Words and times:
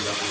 And 0.00 0.08
down. 0.08 0.30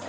you. 0.00 0.05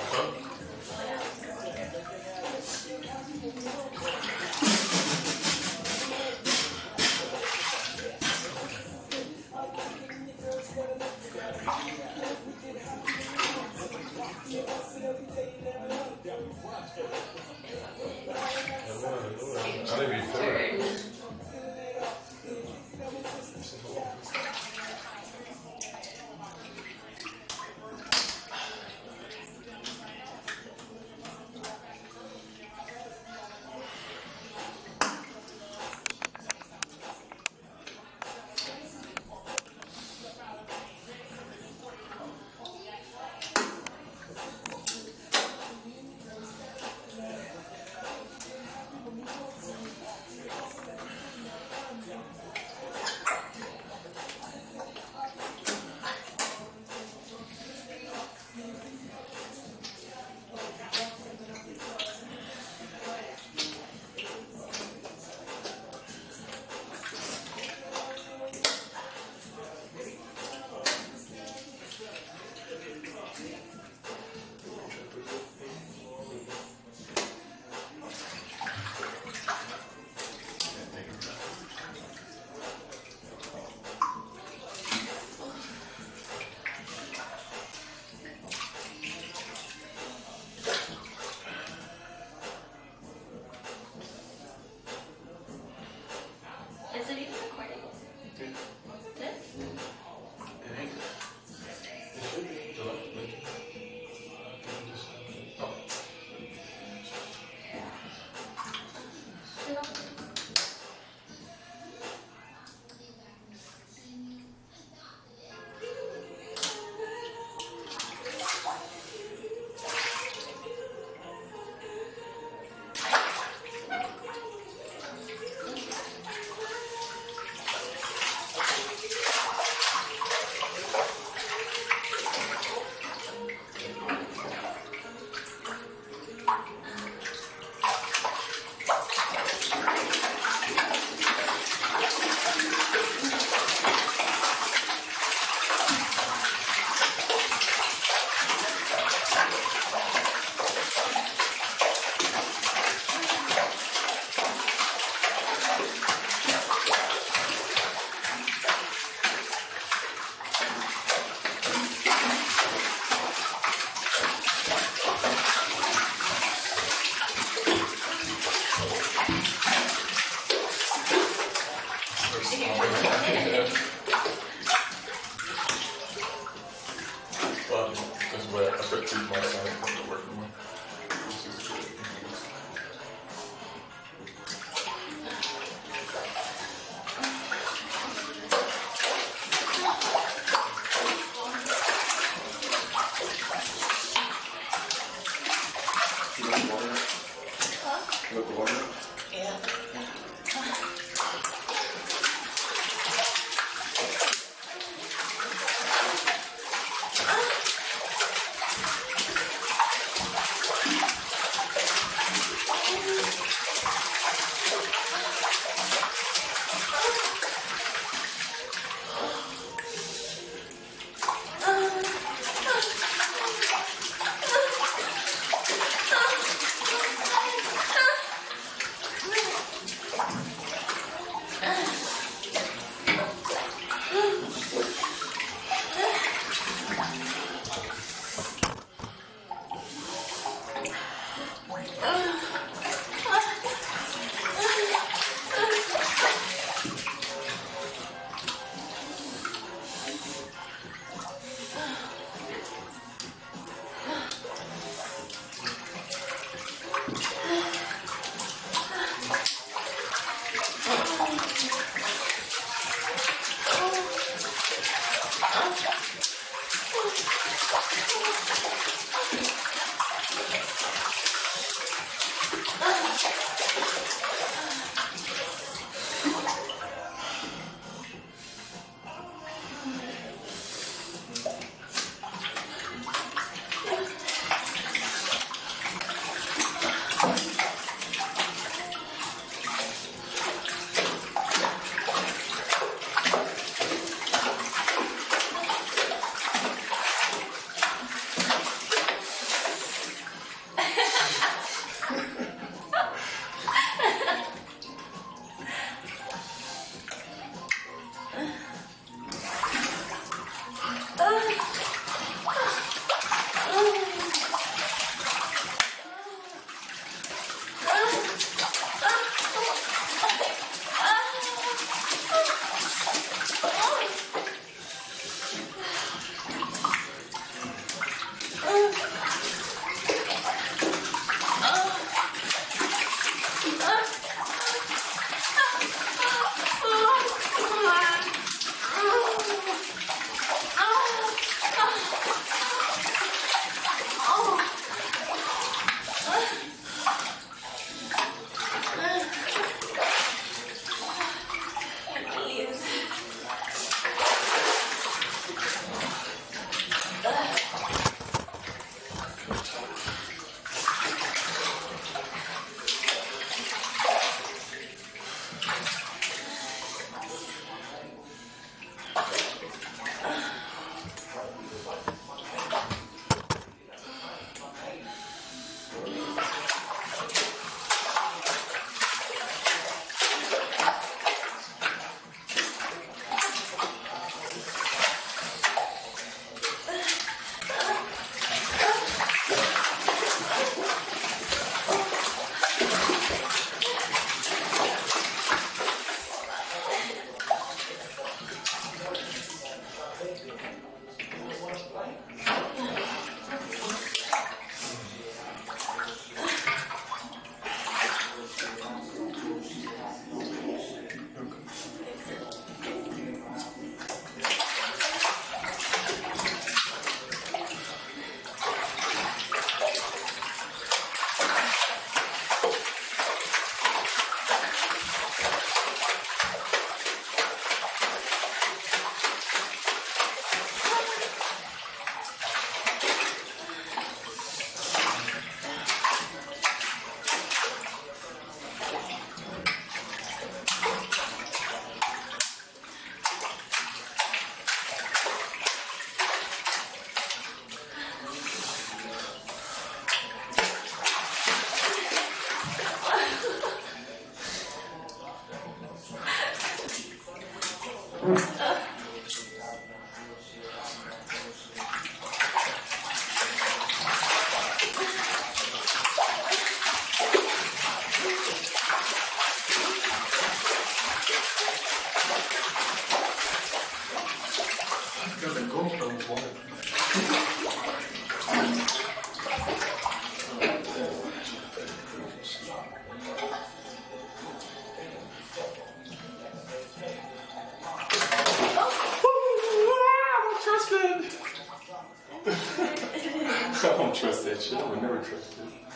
I 494.57 494.89
would 494.89 495.01
never 495.03 495.17
trust 495.17 495.53
it. 495.59 495.86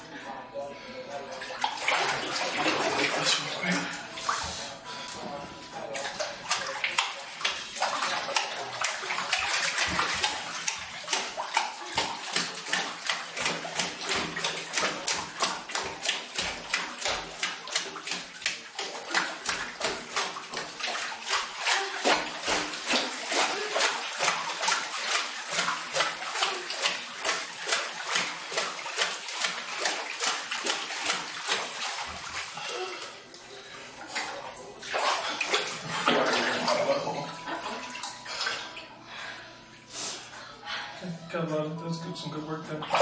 Some 42.21 42.31
good 42.31 42.47
work 42.47 42.67
done. 42.69 43.00